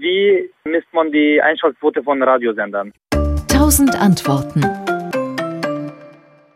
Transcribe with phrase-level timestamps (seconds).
[0.00, 2.92] Wie misst man die Einschaltquote von Radiosendern?
[3.50, 4.62] 1000 Antworten.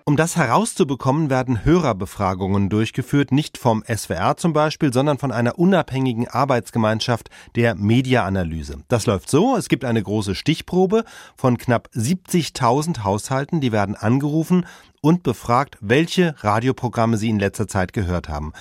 [0.05, 6.29] Um das herauszubekommen, werden Hörerbefragungen durchgeführt, nicht vom SWR zum Beispiel, sondern von einer unabhängigen
[6.29, 8.85] Arbeitsgemeinschaft der Mediaanalyse.
[8.89, 11.05] Das läuft so, es gibt eine große Stichprobe
[11.37, 14.67] von knapp 70.000 Haushalten, die werden angerufen
[15.01, 18.53] und befragt, welche Radioprogramme sie in letzter Zeit gehört haben.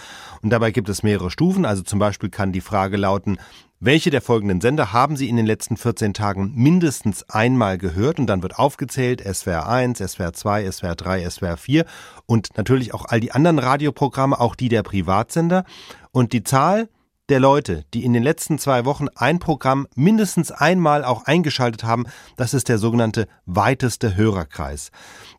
[0.42, 3.38] Und dabei gibt es mehrere Stufen, also zum Beispiel kann die Frage lauten,
[3.84, 8.20] welche der folgenden Sender haben Sie in den letzten 14 Tagen mindestens einmal gehört?
[8.20, 11.86] Und dann wird aufgezählt SWR 1, SWR 2, SWR 3, SWR 4
[12.28, 15.66] und natürlich auch all die anderen Radioprogramme, auch die der Privatsender.
[16.12, 16.90] Und die Zahl
[17.32, 22.06] der Leute, die in den letzten zwei Wochen ein Programm mindestens einmal auch eingeschaltet haben,
[22.36, 24.92] das ist der sogenannte weiteste Hörerkreis.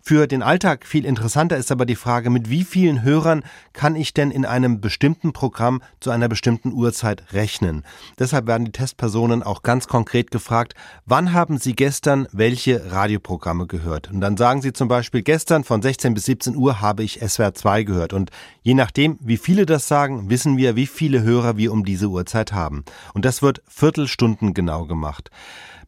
[0.05, 4.13] Für den Alltag viel interessanter ist aber die Frage, mit wie vielen Hörern kann ich
[4.13, 7.85] denn in einem bestimmten Programm zu einer bestimmten Uhrzeit rechnen?
[8.19, 10.75] Deshalb werden die Testpersonen auch ganz konkret gefragt,
[11.07, 14.11] wann haben Sie gestern welche Radioprogramme gehört?
[14.11, 17.55] Und dann sagen Sie zum Beispiel, gestern von 16 bis 17 Uhr habe ich SWR
[17.55, 18.13] 2 gehört.
[18.13, 18.31] Und
[18.63, 22.53] je nachdem, wie viele das sagen, wissen wir, wie viele Hörer wir um diese Uhrzeit
[22.53, 22.85] haben.
[23.15, 25.31] Und das wird Viertelstunden genau gemacht.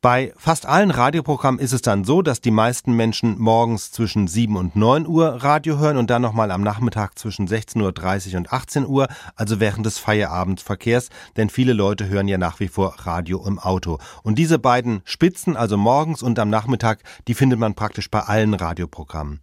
[0.05, 4.55] Bei fast allen Radioprogrammen ist es dann so, dass die meisten Menschen morgens zwischen 7
[4.55, 8.87] und 9 Uhr Radio hören und dann nochmal am Nachmittag zwischen 16.30 Uhr und 18
[8.87, 13.59] Uhr, also während des Feierabendverkehrs, denn viele Leute hören ja nach wie vor Radio im
[13.59, 13.97] Auto.
[14.23, 18.53] Und diese beiden Spitzen, also morgens und am Nachmittag, die findet man praktisch bei allen
[18.53, 19.41] Radioprogrammen.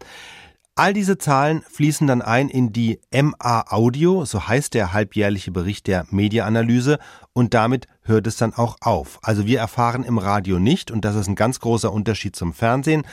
[0.75, 5.85] All diese Zahlen fließen dann ein in die MA Audio, so heißt der halbjährliche Bericht
[5.87, 6.97] der Mediaanalyse,
[7.33, 9.19] und damit hört es dann auch auf.
[9.21, 13.03] Also wir erfahren im Radio nicht, und das ist ein ganz großer Unterschied zum Fernsehen,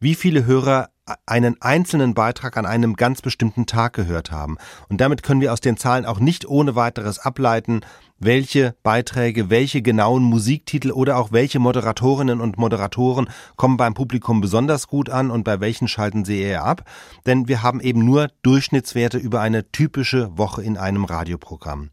[0.00, 0.90] wie viele Hörer
[1.26, 4.58] einen einzelnen Beitrag an einem ganz bestimmten Tag gehört haben.
[4.88, 7.80] Und damit können wir aus den Zahlen auch nicht ohne weiteres ableiten,
[8.18, 14.88] welche Beiträge, welche genauen Musiktitel oder auch welche Moderatorinnen und Moderatoren kommen beim Publikum besonders
[14.88, 16.82] gut an und bei welchen schalten sie eher ab.
[17.26, 21.90] Denn wir haben eben nur Durchschnittswerte über eine typische Woche in einem Radioprogramm.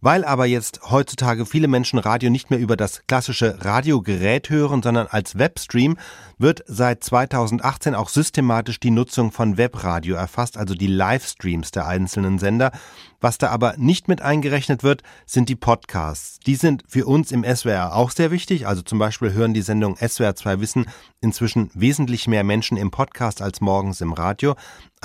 [0.00, 5.06] Weil aber jetzt heutzutage viele Menschen Radio nicht mehr über das klassische Radiogerät hören, sondern
[5.06, 5.96] als Webstream,
[6.38, 12.38] wird seit 2018 auch systematisch die Nutzung von Webradio erfasst, also die Livestreams der einzelnen
[12.38, 12.72] Sender.
[13.20, 16.38] Was da aber nicht mit eingerechnet wird, sind die Podcasts.
[16.40, 18.66] Die sind für uns im SWR auch sehr wichtig.
[18.66, 20.86] Also zum Beispiel hören die Sendung SWR 2 Wissen
[21.20, 24.54] inzwischen wesentlich mehr Menschen im Podcast als morgens im Radio.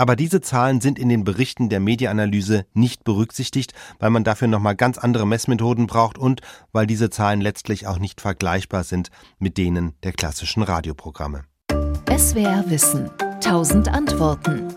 [0.02, 4.76] Aber diese Zahlen sind in den Berichten der Mediaanalyse nicht berücksichtigt, weil man dafür nochmal
[4.76, 6.42] ganz andere Messmethoden braucht und
[6.72, 11.44] weil diese Zahlen letztlich auch nicht vergleichbar sind mit denen der klassischen Radioprogramme.
[12.18, 13.12] SWR Wissen.
[13.20, 14.74] 1000 Antworten.